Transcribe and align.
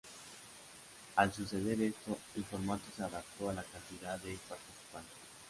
Al 1.17 1.31
suceder 1.31 1.79
esto, 1.83 2.17
el 2.35 2.43
formato 2.45 2.85
se 2.97 3.03
adaptó 3.03 3.51
a 3.51 3.53
la 3.53 3.63
cantidad 3.63 4.17
de 4.19 4.35
participantes. 4.49 5.13